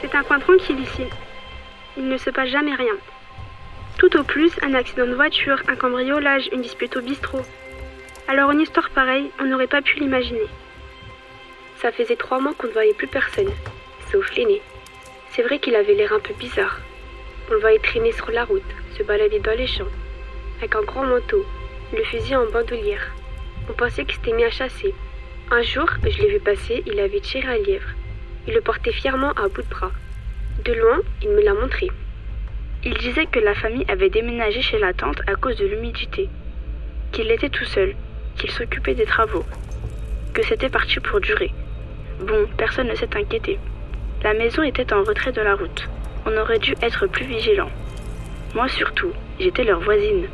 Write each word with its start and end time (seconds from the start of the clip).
C'est 0.00 0.14
un 0.14 0.22
coin 0.22 0.38
tranquille 0.38 0.80
ici. 0.80 1.04
Il 1.96 2.08
ne 2.08 2.16
se 2.16 2.30
passe 2.30 2.50
jamais 2.50 2.74
rien. 2.74 2.94
Tout 3.98 4.16
au 4.16 4.22
plus, 4.22 4.52
un 4.62 4.74
accident 4.74 5.06
de 5.06 5.14
voiture, 5.14 5.60
un 5.66 5.74
cambriolage, 5.74 6.48
une 6.52 6.62
dispute 6.62 6.96
au 6.96 7.00
bistrot. 7.00 7.42
Alors 8.28 8.52
une 8.52 8.60
histoire 8.60 8.90
pareille, 8.90 9.30
on 9.40 9.44
n'aurait 9.46 9.66
pas 9.66 9.82
pu 9.82 9.98
l'imaginer. 9.98 10.46
Ça 11.82 11.90
faisait 11.90 12.16
trois 12.16 12.38
mois 12.40 12.54
qu'on 12.54 12.68
ne 12.68 12.72
voyait 12.72 12.94
plus 12.94 13.08
personne, 13.08 13.50
sauf 14.12 14.34
l'aîné. 14.36 14.62
C'est 15.30 15.42
vrai 15.42 15.58
qu'il 15.58 15.74
avait 15.74 15.94
l'air 15.94 16.12
un 16.12 16.20
peu 16.20 16.34
bizarre. 16.34 16.78
On 17.48 17.54
le 17.54 17.60
voyait 17.60 17.78
traîner 17.78 18.12
sur 18.12 18.30
la 18.30 18.44
route, 18.44 18.62
se 18.96 19.02
balader 19.02 19.40
dans 19.40 19.56
les 19.56 19.66
champs, 19.66 19.92
avec 20.58 20.76
un 20.76 20.82
grand 20.82 21.04
manteau, 21.04 21.44
le 21.92 22.04
fusil 22.04 22.36
en 22.36 22.46
bandoulière. 22.46 23.14
On 23.68 23.72
pensait 23.72 24.04
qu'il 24.04 24.14
s'était 24.14 24.32
mis 24.32 24.44
à 24.44 24.50
chasser. 24.50 24.94
Un 25.50 25.62
jour, 25.62 25.88
je 26.04 26.22
l'ai 26.22 26.28
vu 26.28 26.40
passer, 26.40 26.82
il 26.86 27.00
avait 27.00 27.20
tiré 27.20 27.48
un 27.48 27.58
lièvre. 27.58 27.88
Il 28.48 28.54
le 28.54 28.62
portait 28.62 28.92
fièrement 28.92 29.32
à 29.32 29.46
bout 29.48 29.60
de 29.60 29.68
bras. 29.68 29.90
De 30.64 30.72
loin, 30.72 31.00
il 31.20 31.28
me 31.28 31.42
l'a 31.42 31.52
montré. 31.52 31.88
Il 32.82 32.94
disait 32.94 33.26
que 33.26 33.40
la 33.40 33.54
famille 33.54 33.84
avait 33.88 34.08
déménagé 34.08 34.62
chez 34.62 34.78
la 34.78 34.94
tante 34.94 35.20
à 35.26 35.34
cause 35.34 35.58
de 35.58 35.66
l'humidité, 35.66 36.30
qu'il 37.12 37.30
était 37.30 37.50
tout 37.50 37.66
seul, 37.66 37.94
qu'il 38.36 38.50
s'occupait 38.50 38.94
des 38.94 39.04
travaux, 39.04 39.44
que 40.32 40.42
c'était 40.46 40.70
parti 40.70 40.98
pour 40.98 41.20
durer. 41.20 41.52
Bon, 42.20 42.46
personne 42.56 42.88
ne 42.88 42.94
s'est 42.94 43.14
inquiété. 43.18 43.58
La 44.22 44.32
maison 44.32 44.62
était 44.62 44.94
en 44.94 45.04
retrait 45.04 45.32
de 45.32 45.42
la 45.42 45.54
route. 45.54 45.86
On 46.24 46.34
aurait 46.34 46.58
dû 46.58 46.74
être 46.80 47.06
plus 47.06 47.26
vigilant. 47.26 47.70
Moi 48.54 48.66
surtout, 48.68 49.12
j'étais 49.38 49.64
leur 49.64 49.80
voisine. 49.80 50.26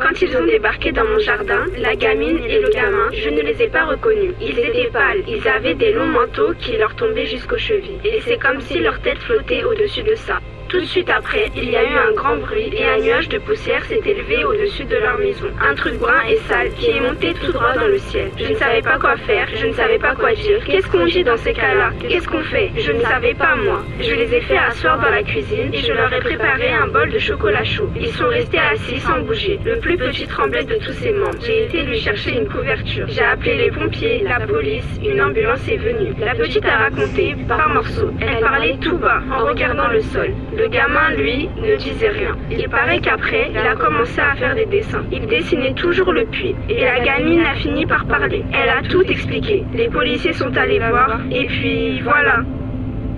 Quand 0.00 0.22
ils 0.22 0.36
ont 0.36 0.46
débarqué 0.46 0.92
dans 0.92 1.04
mon 1.04 1.18
jardin, 1.18 1.66
la 1.76 1.96
gamine 1.96 2.38
et 2.48 2.60
le 2.60 2.70
gamin, 2.70 3.10
je 3.12 3.30
ne 3.30 3.40
les 3.40 3.60
ai 3.60 3.68
pas 3.68 3.84
reconnus. 3.84 4.32
Ils 4.40 4.56
étaient 4.56 4.90
pâles, 4.92 5.24
ils 5.26 5.46
avaient 5.48 5.74
des 5.74 5.92
longs 5.92 6.06
manteaux 6.06 6.54
qui 6.60 6.76
leur 6.76 6.94
tombaient 6.94 7.26
jusqu'aux 7.26 7.58
chevilles. 7.58 7.98
Et 8.04 8.20
c'est 8.20 8.38
comme 8.38 8.60
si 8.60 8.78
leur 8.78 9.00
tête 9.00 9.18
flottait 9.18 9.64
au-dessus 9.64 10.04
de 10.04 10.14
ça. 10.14 10.38
Tout 10.68 10.80
de 10.80 10.84
suite 10.84 11.08
après, 11.08 11.46
il 11.56 11.70
y 11.70 11.76
a 11.76 11.82
eu 11.82 11.96
un 11.96 12.12
grand 12.12 12.36
bruit 12.36 12.70
et 12.74 12.84
un 12.84 12.98
nuage 12.98 13.30
de 13.30 13.38
poussière 13.38 13.82
s'est 13.86 14.02
élevé 14.04 14.44
au-dessus 14.44 14.84
de 14.84 14.96
leur 14.96 15.18
maison. 15.18 15.46
Un 15.66 15.74
truc 15.74 15.94
brun 15.94 16.20
et 16.28 16.36
sale 16.46 16.70
qui 16.72 16.90
est 16.90 17.00
monté 17.00 17.32
tout 17.32 17.52
droit 17.52 17.72
dans 17.72 17.86
le 17.86 17.96
ciel. 17.96 18.30
Je 18.36 18.52
ne 18.52 18.54
savais 18.54 18.82
pas 18.82 18.98
quoi 18.98 19.16
faire, 19.16 19.48
je 19.54 19.66
ne 19.66 19.72
savais 19.72 19.98
pas 19.98 20.14
quoi 20.14 20.34
dire. 20.34 20.62
Qu'est-ce 20.66 20.86
qu'on 20.88 21.06
dit 21.06 21.24
dans 21.24 21.38
ces 21.38 21.54
cas-là? 21.54 21.92
Qu'est-ce 22.06 22.28
qu'on 22.28 22.42
fait? 22.42 22.70
Je 22.76 22.92
ne 22.92 23.00
savais 23.00 23.32
pas 23.32 23.56
moi. 23.56 23.82
Je 23.98 24.14
les 24.14 24.34
ai 24.34 24.42
fait 24.42 24.58
asseoir 24.58 25.00
dans 25.00 25.08
la 25.08 25.22
cuisine 25.22 25.72
et 25.72 25.78
je 25.78 25.92
leur 25.94 26.12
ai 26.12 26.20
préparé 26.20 26.68
un 26.70 26.88
bol 26.88 27.10
de 27.10 27.18
chocolat 27.18 27.64
chaud. 27.64 27.88
Ils 27.98 28.12
sont 28.12 28.28
restés 28.28 28.58
assis 28.58 29.00
sans 29.00 29.20
bouger. 29.20 29.58
Le 29.64 29.78
plus 29.80 29.96
petit 29.96 30.26
tremblait 30.26 30.64
de 30.64 30.74
tous 30.84 30.92
ses 30.92 31.12
membres. 31.12 31.38
J'ai 31.46 31.64
été 31.64 31.82
lui 31.82 31.98
chercher 31.98 32.36
une 32.36 32.46
couverture. 32.46 33.06
J'ai 33.08 33.22
appelé 33.22 33.56
les 33.56 33.70
pompiers, 33.70 34.22
la 34.22 34.40
police, 34.40 35.00
une 35.02 35.22
ambulance 35.22 35.66
est 35.66 35.78
venue. 35.78 36.12
La 36.20 36.34
petite 36.34 36.66
a 36.66 36.76
raconté 36.76 37.34
par 37.48 37.70
morceaux. 37.70 38.10
Elle 38.20 38.40
parlait 38.40 38.76
tout 38.82 38.98
bas 38.98 39.22
en 39.32 39.46
regardant 39.46 39.88
le 39.88 40.02
sol. 40.02 40.34
Le 40.58 40.66
gamin, 40.66 41.10
lui, 41.16 41.48
ne 41.62 41.76
disait 41.76 42.08
rien. 42.08 42.36
Il 42.50 42.68
paraît 42.68 42.98
qu'après, 42.98 43.48
il 43.52 43.58
a 43.58 43.76
commencé 43.76 44.20
à 44.20 44.34
faire 44.34 44.56
des 44.56 44.66
dessins. 44.66 45.04
Il 45.12 45.24
dessinait 45.28 45.72
toujours 45.74 46.12
le 46.12 46.24
puits. 46.24 46.56
Et 46.68 46.80
la 46.80 46.98
gamine 46.98 47.42
a 47.42 47.54
fini 47.54 47.86
par 47.86 48.04
parler. 48.06 48.44
Elle 48.52 48.68
a 48.68 48.82
tout 48.82 49.02
expliqué. 49.02 49.64
Les 49.72 49.88
policiers 49.88 50.32
sont 50.32 50.56
allés 50.56 50.80
voir. 50.80 51.20
Et 51.30 51.46
puis, 51.46 52.00
voilà. 52.00 52.40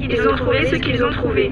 Ils 0.03 0.29
ont 0.29 0.37
trouvé 0.37 0.67
ce 0.67 0.77
qu'ils 0.77 1.03
ont 1.03 1.13
trouvé. 1.13 1.51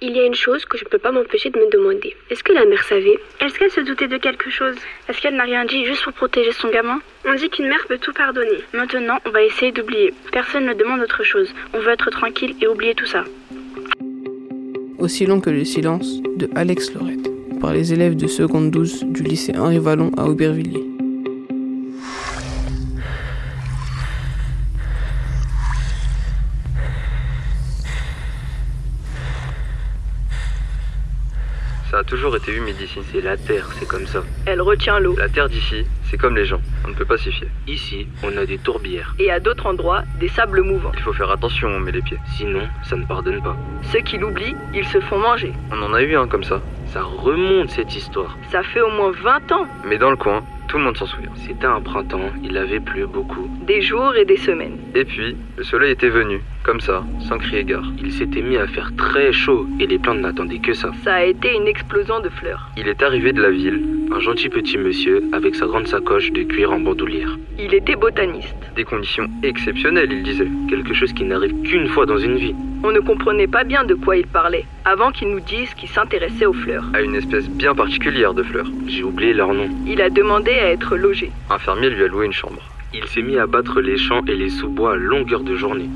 Il 0.00 0.16
y 0.16 0.20
a 0.20 0.26
une 0.26 0.34
chose 0.34 0.64
que 0.64 0.78
je 0.78 0.84
ne 0.84 0.90
peux 0.90 0.98
pas 0.98 1.10
m'empêcher 1.10 1.50
de 1.50 1.58
me 1.58 1.68
demander. 1.72 2.14
Est-ce 2.30 2.44
que 2.44 2.52
la 2.52 2.64
mère 2.64 2.84
savait? 2.84 3.18
Est-ce 3.40 3.58
qu'elle 3.58 3.72
se 3.72 3.80
doutait 3.80 4.06
de 4.06 4.16
quelque 4.16 4.48
chose? 4.48 4.76
Est-ce 5.08 5.20
qu'elle 5.20 5.34
n'a 5.34 5.42
rien 5.42 5.64
dit 5.64 5.84
juste 5.86 6.04
pour 6.04 6.12
protéger 6.12 6.52
son 6.52 6.68
gamin? 6.68 7.00
On 7.24 7.34
dit 7.34 7.50
qu'une 7.50 7.66
mère 7.66 7.84
peut 7.88 7.98
tout 7.98 8.12
pardonner. 8.12 8.62
Maintenant, 8.72 9.18
on 9.26 9.30
va 9.30 9.42
essayer 9.42 9.72
d'oublier. 9.72 10.14
Personne 10.30 10.66
ne 10.66 10.74
demande 10.74 11.00
autre 11.00 11.24
chose. 11.24 11.52
On 11.74 11.80
veut 11.80 11.90
être 11.90 12.10
tranquille 12.10 12.54
et 12.62 12.68
oublier 12.68 12.94
tout 12.94 13.06
ça. 13.06 13.24
Aussi 14.98 15.26
long 15.26 15.40
que 15.40 15.50
le 15.50 15.64
silence 15.64 16.22
de 16.36 16.48
Alex 16.54 16.94
Lorette, 16.94 17.28
par 17.60 17.72
les 17.72 17.92
élèves 17.92 18.14
de 18.14 18.28
seconde 18.28 18.70
12 18.70 19.02
du 19.06 19.24
lycée 19.24 19.56
Henri 19.56 19.80
Vallon 19.80 20.12
à 20.16 20.26
Aubervilliers. 20.26 20.87
Ça 31.90 32.00
a 32.00 32.04
toujours 32.04 32.36
été 32.36 32.52
humide 32.52 32.78
ici. 32.82 33.00
C'est 33.10 33.22
la 33.22 33.38
terre, 33.38 33.66
c'est 33.78 33.88
comme 33.88 34.06
ça. 34.06 34.22
Elle 34.44 34.60
retient 34.60 35.00
l'eau. 35.00 35.16
La 35.16 35.30
terre 35.30 35.48
d'ici, 35.48 35.86
c'est 36.10 36.18
comme 36.18 36.36
les 36.36 36.44
gens. 36.44 36.60
On 36.84 36.88
ne 36.88 36.94
peut 36.94 37.06
pas 37.06 37.16
s'y 37.16 37.32
fier. 37.32 37.48
Ici, 37.66 38.06
on 38.22 38.36
a 38.36 38.44
des 38.44 38.58
tourbières. 38.58 39.14
Et 39.18 39.30
à 39.30 39.40
d'autres 39.40 39.64
endroits, 39.64 40.02
des 40.20 40.28
sables 40.28 40.62
mouvants. 40.62 40.92
Il 40.94 41.00
faut 41.00 41.14
faire 41.14 41.30
attention, 41.30 41.68
on 41.68 41.80
met 41.80 41.92
les 41.92 42.02
pieds. 42.02 42.18
Sinon, 42.36 42.68
ça 42.84 42.96
ne 42.96 43.06
pardonne 43.06 43.42
pas. 43.42 43.56
Ceux 43.90 44.00
qui 44.00 44.18
l'oublient, 44.18 44.54
ils 44.74 44.84
se 44.84 45.00
font 45.00 45.18
manger. 45.18 45.52
On 45.72 45.82
en 45.82 45.94
a 45.94 46.02
eu 46.02 46.14
un 46.14 46.28
comme 46.28 46.44
ça. 46.44 46.60
Ça 46.92 47.02
remonte 47.02 47.70
cette 47.70 47.96
histoire. 47.96 48.36
Ça 48.52 48.62
fait 48.62 48.82
au 48.82 48.90
moins 48.90 49.12
20 49.12 49.52
ans. 49.52 49.66
Mais 49.86 49.96
dans 49.96 50.10
le 50.10 50.16
coin, 50.16 50.44
tout 50.68 50.76
le 50.76 50.84
monde 50.84 50.96
s'en 50.98 51.06
souvient. 51.06 51.32
C'était 51.46 51.66
un 51.66 51.80
printemps, 51.80 52.30
il 52.44 52.58
avait 52.58 52.80
plu 52.80 53.06
beaucoup. 53.06 53.48
Des 53.66 53.80
jours 53.80 54.14
et 54.14 54.26
des 54.26 54.36
semaines. 54.36 54.76
Et 54.94 55.06
puis, 55.06 55.36
le 55.56 55.64
soleil 55.64 55.92
était 55.92 56.10
venu, 56.10 56.42
comme 56.68 56.80
ça, 56.82 57.02
sans 57.20 57.38
crier 57.38 57.64
gare. 57.64 57.90
Il 57.98 58.12
s'était 58.12 58.42
mis 58.42 58.58
à 58.58 58.66
faire 58.66 58.94
très 58.94 59.32
chaud 59.32 59.66
et 59.80 59.86
les 59.86 59.98
plantes 59.98 60.18
n'attendaient 60.18 60.58
que 60.58 60.74
ça. 60.74 60.90
Ça 61.02 61.14
a 61.14 61.24
été 61.24 61.56
une 61.56 61.66
explosion 61.66 62.20
de 62.20 62.28
fleurs. 62.28 62.68
Il 62.76 62.88
est 62.88 63.02
arrivé 63.02 63.32
de 63.32 63.40
la 63.40 63.50
ville. 63.50 63.80
Un 64.12 64.20
gentil 64.20 64.50
petit 64.50 64.76
monsieur 64.76 65.22
avec 65.32 65.54
sa 65.54 65.64
grande 65.64 65.86
sacoche 65.86 66.30
de 66.30 66.42
cuir 66.42 66.70
en 66.70 66.78
bandoulière. 66.78 67.38
Il 67.58 67.72
était 67.72 67.96
botaniste. 67.96 68.54
Des 68.76 68.84
conditions 68.84 69.30
exceptionnelles, 69.42 70.12
il 70.12 70.22
disait. 70.22 70.50
Quelque 70.68 70.92
chose 70.92 71.14
qui 71.14 71.24
n'arrive 71.24 71.54
qu'une 71.62 71.88
fois 71.88 72.04
dans 72.04 72.18
une 72.18 72.36
vie. 72.36 72.54
On 72.84 72.92
ne 72.92 73.00
comprenait 73.00 73.46
pas 73.46 73.64
bien 73.64 73.84
de 73.84 73.94
quoi 73.94 74.18
il 74.18 74.26
parlait, 74.26 74.66
avant 74.84 75.10
qu'il 75.10 75.30
nous 75.30 75.40
dise 75.40 75.72
qu'il 75.72 75.88
s'intéressait 75.88 76.44
aux 76.44 76.52
fleurs. 76.52 76.84
À 76.92 77.00
une 77.00 77.14
espèce 77.14 77.48
bien 77.48 77.74
particulière 77.74 78.34
de 78.34 78.42
fleurs. 78.42 78.68
J'ai 78.86 79.04
oublié 79.04 79.32
leur 79.32 79.54
nom. 79.54 79.70
Il 79.86 80.02
a 80.02 80.10
demandé 80.10 80.50
à 80.50 80.70
être 80.70 80.98
logé. 80.98 81.32
Un 81.48 81.58
fermier 81.58 81.88
lui 81.88 82.04
a 82.04 82.08
loué 82.08 82.26
une 82.26 82.32
chambre. 82.34 82.60
Il 82.92 83.06
s'est 83.06 83.22
mis 83.22 83.38
à 83.38 83.46
battre 83.46 83.80
les 83.80 83.96
champs 83.96 84.22
et 84.26 84.36
les 84.36 84.50
sous-bois 84.50 84.92
à 84.92 84.96
longueur 84.96 85.40
de 85.40 85.56
journée. 85.56 85.88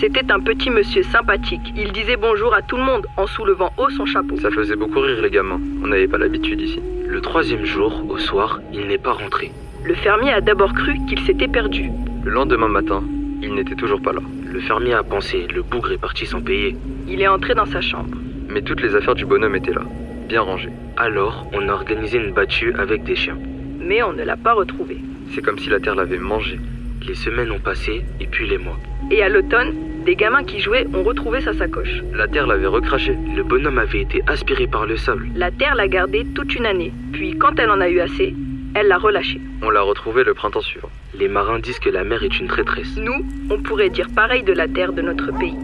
C'était 0.00 0.32
un 0.32 0.40
petit 0.40 0.70
monsieur 0.70 1.02
sympathique. 1.04 1.72
Il 1.76 1.92
disait 1.92 2.16
bonjour 2.16 2.52
à 2.52 2.62
tout 2.62 2.76
le 2.76 2.82
monde 2.82 3.06
en 3.16 3.26
soulevant 3.26 3.72
haut 3.76 3.90
son 3.90 4.06
chapeau. 4.06 4.36
Ça 4.36 4.50
faisait 4.50 4.74
beaucoup 4.74 5.00
rire 5.00 5.20
les 5.22 5.30
gamins. 5.30 5.60
On 5.82 5.86
n'avait 5.86 6.08
pas 6.08 6.18
l'habitude 6.18 6.60
ici. 6.60 6.80
Le 7.06 7.20
troisième 7.20 7.64
jour, 7.64 8.04
au 8.08 8.18
soir, 8.18 8.60
il 8.72 8.86
n'est 8.88 8.98
pas 8.98 9.12
rentré. 9.12 9.52
Le 9.84 9.94
fermier 9.94 10.32
a 10.32 10.40
d'abord 10.40 10.72
cru 10.72 10.94
qu'il 11.08 11.20
s'était 11.20 11.48
perdu. 11.48 11.90
Le 12.24 12.30
lendemain 12.32 12.68
matin, 12.68 13.04
il 13.40 13.54
n'était 13.54 13.76
toujours 13.76 14.02
pas 14.02 14.12
là. 14.12 14.20
Le 14.44 14.60
fermier 14.60 14.94
a 14.94 15.04
pensé, 15.04 15.46
le 15.54 15.62
bougre 15.62 15.92
est 15.92 15.98
parti 15.98 16.26
sans 16.26 16.40
payer. 16.40 16.76
Il 17.08 17.20
est 17.22 17.28
entré 17.28 17.54
dans 17.54 17.66
sa 17.66 17.80
chambre. 17.80 18.16
Mais 18.48 18.62
toutes 18.62 18.82
les 18.82 18.96
affaires 18.96 19.14
du 19.14 19.26
bonhomme 19.26 19.54
étaient 19.54 19.72
là, 19.72 19.82
bien 20.28 20.40
rangées. 20.40 20.72
Alors, 20.96 21.46
on 21.52 21.68
a 21.68 21.72
organisé 21.72 22.18
une 22.18 22.32
battue 22.32 22.74
avec 22.74 23.04
des 23.04 23.16
chiens. 23.16 23.38
Mais 23.78 24.02
on 24.02 24.12
ne 24.12 24.24
l'a 24.24 24.36
pas 24.36 24.54
retrouvé. 24.54 24.98
C'est 25.30 25.42
comme 25.42 25.58
si 25.58 25.68
la 25.70 25.80
terre 25.80 25.94
l'avait 25.94 26.18
mangé. 26.18 26.58
Les 27.06 27.14
semaines 27.14 27.50
ont 27.52 27.58
passé, 27.58 28.02
et 28.18 28.26
puis 28.26 28.48
les 28.48 28.56
mois. 28.58 28.78
Et 29.10 29.22
à 29.22 29.28
l'automne, 29.28 29.74
des 30.06 30.16
gamins 30.16 30.44
qui 30.44 30.60
jouaient 30.60 30.86
ont 30.94 31.02
retrouvé 31.02 31.42
sa 31.42 31.52
sacoche. 31.52 32.02
La 32.14 32.26
terre 32.26 32.46
l'avait 32.46 32.66
recraché. 32.66 33.16
Le 33.36 33.42
bonhomme 33.42 33.78
avait 33.78 34.00
été 34.00 34.22
aspiré 34.26 34.66
par 34.66 34.86
le 34.86 34.96
sable. 34.96 35.28
La 35.34 35.50
terre 35.50 35.74
l'a 35.74 35.88
gardé 35.88 36.24
toute 36.34 36.54
une 36.54 36.64
année. 36.64 36.92
Puis, 37.12 37.36
quand 37.36 37.58
elle 37.58 37.70
en 37.70 37.80
a 37.80 37.88
eu 37.88 38.00
assez, 38.00 38.34
elle 38.74 38.88
l'a 38.88 38.98
relâché. 38.98 39.40
On 39.62 39.70
l'a 39.70 39.82
retrouvé 39.82 40.24
le 40.24 40.34
printemps 40.34 40.62
suivant. 40.62 40.90
Les 41.18 41.28
marins 41.28 41.58
disent 41.58 41.78
que 41.78 41.90
la 41.90 42.04
mer 42.04 42.22
est 42.22 42.40
une 42.40 42.48
traîtresse. 42.48 42.96
Nous, 42.96 43.24
on 43.50 43.60
pourrait 43.60 43.90
dire 43.90 44.08
pareil 44.14 44.42
de 44.42 44.52
la 44.52 44.66
terre 44.66 44.92
de 44.92 45.02
notre 45.02 45.30
pays. 45.38 45.56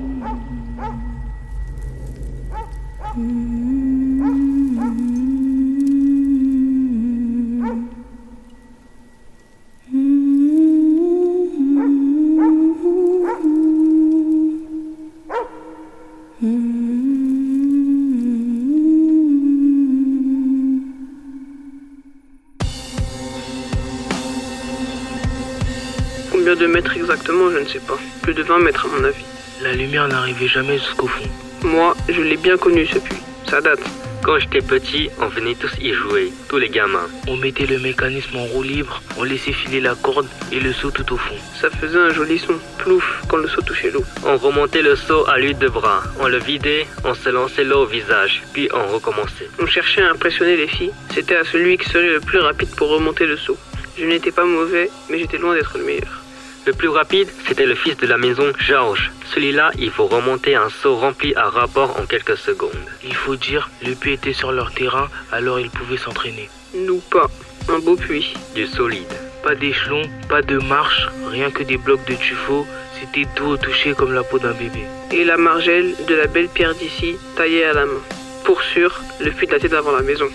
Combien 26.41 26.57
de 26.57 26.67
mètres 26.69 26.97
exactement, 26.97 27.51
je 27.51 27.59
ne 27.59 27.67
sais 27.67 27.81
pas. 27.81 27.99
Plus 28.23 28.33
de 28.33 28.43
20 28.43 28.61
mètres 28.61 28.87
à 28.87 28.89
mon 28.89 29.05
avis. 29.05 29.27
La 29.63 29.75
lumière 29.75 30.09
n'arrivait 30.09 30.49
jamais 30.49 30.79
jusqu'au 30.79 31.07
fond. 31.07 31.29
Moi, 31.63 31.95
je 32.09 32.23
l'ai 32.23 32.39
bien 32.39 32.57
connu 32.57 32.87
ce 32.87 32.99
puits. 32.99 33.21
Ça 33.47 33.61
date. 33.61 33.83
Quand 34.23 34.39
j'étais 34.39 34.63
petit, 34.63 35.11
on 35.21 35.27
venait 35.27 35.55
tous 35.55 35.71
y 35.83 35.93
jouer, 35.93 36.33
tous 36.49 36.57
les 36.57 36.71
gamins. 36.71 37.09
On 37.29 37.37
mettait 37.37 37.67
le 37.67 37.79
mécanisme 37.79 38.39
en 38.39 38.45
roue 38.45 38.63
libre, 38.63 39.03
on 39.19 39.25
laissait 39.25 39.53
filer 39.53 39.83
la 39.83 39.95
corde 39.95 40.29
et 40.51 40.61
le 40.61 40.73
seau 40.73 40.91
tout 40.91 41.13
au 41.13 41.19
fond. 41.19 41.35
Ça 41.61 41.69
faisait 41.69 41.99
un 41.99 42.09
joli 42.09 42.39
son, 42.39 42.55
plouf, 42.79 43.23
quand 43.29 43.37
le 43.37 43.47
seau 43.47 43.61
touchait 43.61 43.91
l'eau. 43.91 44.05
On 44.25 44.39
remontait 44.39 44.81
le 44.81 44.97
seau 44.97 45.29
à 45.29 45.37
l'huile 45.37 45.59
de 45.59 45.69
bras, 45.69 46.03
on 46.21 46.29
le 46.29 46.39
vidait, 46.39 46.87
on 47.05 47.13
se 47.13 47.29
lançait 47.29 47.65
l'eau 47.65 47.83
au 47.83 47.87
visage, 47.87 48.43
puis 48.55 48.71
on 48.73 48.95
recommençait. 48.95 49.51
On 49.61 49.67
cherchait 49.67 50.01
à 50.03 50.11
impressionner 50.11 50.57
les 50.57 50.69
filles. 50.69 50.93
C'était 51.13 51.37
à 51.37 51.45
celui 51.45 51.77
qui 51.77 51.87
serait 51.91 52.15
le 52.15 52.21
plus 52.21 52.39
rapide 52.39 52.71
pour 52.77 52.89
remonter 52.89 53.27
le 53.27 53.37
seau. 53.37 53.59
Je 53.99 54.07
n'étais 54.07 54.33
pas 54.33 54.47
mauvais, 54.47 54.89
mais 55.11 55.19
j'étais 55.19 55.37
loin 55.37 55.55
d'être 55.55 55.77
le 55.77 55.85
meilleur. 55.85 56.20
Le 56.67 56.75
plus 56.75 56.89
rapide, 56.89 57.29
c'était 57.49 57.65
le 57.65 57.75
fils 57.75 57.97
de 57.97 58.07
la 58.07 58.19
maison, 58.19 58.53
Georges. 58.59 59.11
Celui-là, 59.35 59.71
il 59.79 59.91
faut 59.91 60.07
remonter 60.07 60.57
un 60.57 60.69
seau 60.69 60.95
rempli 60.95 61.35
à 61.35 61.49
rapport 61.49 61.99
en 61.99 62.05
quelques 62.05 62.37
secondes. 62.37 62.71
Il 63.03 63.15
faut 63.15 63.37
dire, 63.37 63.71
le 63.83 63.95
puits 63.95 64.13
était 64.13 64.35
sur 64.35 64.53
leur 64.53 64.71
terrain, 64.73 65.09
alors 65.33 65.59
ils 65.59 65.71
pouvaient 65.71 65.97
s'entraîner. 65.97 66.51
Nous 66.75 67.01
pas. 67.11 67.31
Un 67.69 67.79
beau 67.79 67.97
puits. 67.97 68.35
Du 68.55 68.67
solide. 68.67 69.13
Pas 69.43 69.55
d'échelon, 69.55 70.03
pas 70.29 70.43
de 70.43 70.59
marche, 70.59 71.09
rien 71.31 71.51
que 71.51 71.63
des 71.63 71.79
blocs 71.79 72.05
de 72.07 72.15
tuffeau. 72.15 72.67
C'était 73.01 73.27
tout 73.35 73.47
au 73.47 73.57
toucher 73.57 73.95
comme 73.95 74.13
la 74.13 74.23
peau 74.23 74.39
d'un 74.39 74.53
bébé. 74.53 74.85
Et 75.13 75.25
la 75.25 75.39
margelle 75.39 75.95
de 76.07 76.15
la 76.15 76.27
belle 76.27 76.49
pierre 76.49 76.75
d'ici, 76.75 77.17
taillée 77.37 77.65
à 77.65 77.73
la 77.73 77.87
main. 77.87 78.03
Pour 78.45 78.61
sûr, 78.61 79.01
le 79.21 79.31
puits 79.31 79.47
datait 79.47 79.69
d'avant 79.69 79.93
la 79.93 80.03
maison. 80.03 80.29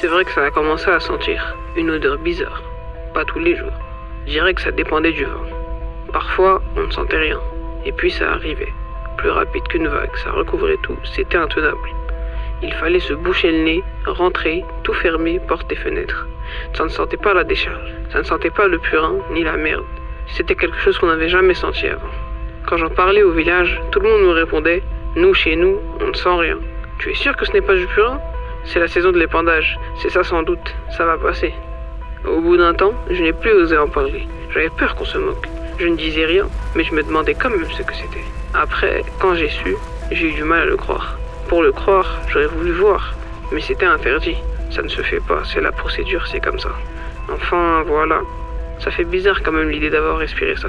C'est 0.00 0.06
vrai 0.06 0.24
que 0.24 0.30
ça 0.30 0.44
a 0.44 0.50
commencé 0.52 0.88
à 0.88 1.00
sentir. 1.00 1.56
Une 1.74 1.90
odeur 1.90 2.18
bizarre. 2.18 2.62
Pas 3.14 3.24
tous 3.24 3.40
les 3.40 3.56
jours. 3.56 3.72
Je 4.26 4.30
dirais 4.30 4.54
que 4.54 4.62
ça 4.62 4.70
dépendait 4.70 5.10
du 5.10 5.24
vent. 5.24 5.42
Parfois, 6.12 6.62
on 6.76 6.82
ne 6.82 6.90
sentait 6.92 7.18
rien. 7.18 7.40
Et 7.84 7.90
puis 7.90 8.12
ça 8.12 8.30
arrivait. 8.30 8.72
Plus 9.16 9.30
rapide 9.30 9.64
qu'une 9.64 9.88
vague, 9.88 10.14
ça 10.22 10.30
recouvrait 10.30 10.78
tout. 10.84 10.96
C'était 11.02 11.38
intenable. 11.38 11.90
Il 12.62 12.72
fallait 12.74 13.00
se 13.00 13.12
boucher 13.12 13.50
le 13.50 13.64
nez, 13.64 13.82
rentrer, 14.06 14.64
tout 14.84 14.94
fermer, 14.94 15.40
portes 15.40 15.72
et 15.72 15.76
fenêtres. 15.76 16.28
Ça 16.74 16.84
ne 16.84 16.90
sentait 16.90 17.16
pas 17.16 17.34
la 17.34 17.42
décharge. 17.42 17.92
Ça 18.12 18.18
ne 18.18 18.24
sentait 18.24 18.50
pas 18.50 18.68
le 18.68 18.78
purin, 18.78 19.16
ni 19.32 19.42
la 19.42 19.56
merde. 19.56 19.84
C'était 20.28 20.54
quelque 20.54 20.78
chose 20.78 20.96
qu'on 20.98 21.08
n'avait 21.08 21.28
jamais 21.28 21.54
senti 21.54 21.88
avant. 21.88 22.14
Quand 22.68 22.76
j'en 22.76 22.90
parlais 22.90 23.24
au 23.24 23.32
village, 23.32 23.80
tout 23.90 23.98
le 23.98 24.08
monde 24.08 24.22
me 24.28 24.30
répondait 24.30 24.84
Nous, 25.16 25.34
chez 25.34 25.56
nous, 25.56 25.80
on 26.00 26.06
ne 26.06 26.14
sent 26.14 26.36
rien. 26.36 26.58
Tu 27.00 27.10
es 27.10 27.14
sûr 27.14 27.36
que 27.36 27.44
ce 27.44 27.52
n'est 27.52 27.62
pas 27.62 27.74
du 27.74 27.86
purin? 27.88 28.20
C'est 28.68 28.80
la 28.80 28.88
saison 28.88 29.12
de 29.12 29.18
l'épandage, 29.18 29.78
c'est 30.00 30.10
ça 30.10 30.22
sans 30.22 30.42
doute, 30.42 30.74
ça 30.96 31.06
va 31.06 31.16
passer. 31.16 31.54
Au 32.26 32.40
bout 32.40 32.56
d'un 32.56 32.74
temps, 32.74 32.92
je 33.10 33.22
n'ai 33.22 33.32
plus 33.32 33.52
osé 33.52 33.78
en 33.78 33.88
parler. 33.88 34.26
J'avais 34.52 34.68
peur 34.68 34.94
qu'on 34.94 35.06
se 35.06 35.16
moque. 35.16 35.48
Je 35.78 35.86
ne 35.86 35.96
disais 35.96 36.26
rien, 36.26 36.46
mais 36.74 36.84
je 36.84 36.94
me 36.94 37.02
demandais 37.02 37.34
quand 37.34 37.48
même 37.48 37.64
ce 37.70 37.82
que 37.82 37.94
c'était. 37.94 38.24
Après, 38.52 39.04
quand 39.20 39.34
j'ai 39.34 39.48
su, 39.48 39.74
j'ai 40.10 40.28
eu 40.28 40.32
du 40.32 40.42
mal 40.42 40.60
à 40.60 40.64
le 40.66 40.76
croire. 40.76 41.16
Pour 41.48 41.62
le 41.62 41.72
croire, 41.72 42.20
j'aurais 42.28 42.46
voulu 42.46 42.72
voir, 42.72 43.14
mais 43.52 43.60
c'était 43.62 43.86
interdit. 43.86 44.36
Ça 44.70 44.82
ne 44.82 44.88
se 44.88 45.00
fait 45.00 45.20
pas, 45.26 45.42
c'est 45.44 45.62
la 45.62 45.72
procédure, 45.72 46.26
c'est 46.26 46.40
comme 46.40 46.58
ça. 46.58 46.70
Enfin, 47.32 47.84
voilà. 47.86 48.20
Ça 48.80 48.90
fait 48.90 49.04
bizarre 49.04 49.42
quand 49.42 49.52
même 49.52 49.70
l'idée 49.70 49.88
d'avoir 49.90 50.18
respiré 50.18 50.56
ça. 50.56 50.68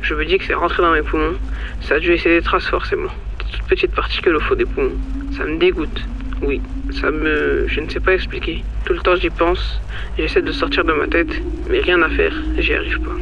Je 0.00 0.14
me 0.14 0.24
dis 0.24 0.38
que 0.38 0.44
c'est 0.44 0.54
rentré 0.54 0.82
dans 0.82 0.92
mes 0.92 1.02
poumons. 1.02 1.36
Ça 1.82 1.96
a 1.96 1.98
dû 1.98 2.08
laisser 2.08 2.30
des 2.30 2.42
traces 2.42 2.68
forcément. 2.68 3.10
Des 3.38 3.44
toutes 3.52 3.68
petites 3.68 3.94
particules 3.94 4.36
au 4.36 4.40
fond 4.40 4.54
des 4.54 4.64
poumons. 4.64 4.96
Ça 5.36 5.44
me 5.44 5.58
dégoûte. 5.58 6.00
Oui, 6.42 6.60
ça 7.00 7.10
me... 7.10 7.66
Je 7.66 7.80
ne 7.80 7.88
sais 7.88 8.00
pas 8.00 8.14
expliquer. 8.14 8.62
Tout 8.84 8.92
le 8.92 9.00
temps 9.00 9.16
j'y 9.16 9.30
pense, 9.30 9.80
j'essaie 10.16 10.42
de 10.42 10.52
sortir 10.52 10.84
de 10.84 10.92
ma 10.92 11.06
tête, 11.06 11.30
mais 11.68 11.80
rien 11.80 12.00
à 12.02 12.08
faire, 12.08 12.32
j'y 12.58 12.74
arrive 12.74 13.00
pas. 13.00 13.16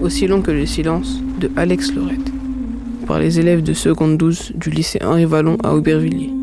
Aussi 0.00 0.26
long 0.28 0.42
que 0.42 0.52
le 0.52 0.64
silence 0.64 1.20
de 1.38 1.50
Alex 1.56 1.92
Lorette, 1.92 2.32
par 3.06 3.18
les 3.18 3.40
élèves 3.40 3.62
de 3.62 3.72
seconde 3.72 4.16
12 4.16 4.52
du 4.54 4.70
lycée 4.70 5.00
Henri 5.02 5.24
Vallon 5.24 5.58
à 5.64 5.74
Aubervilliers. 5.74 6.37